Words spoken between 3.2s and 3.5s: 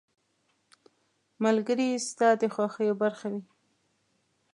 وي.